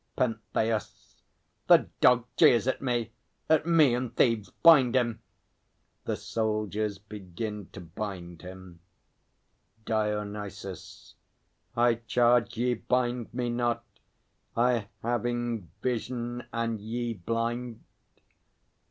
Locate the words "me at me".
2.81-3.93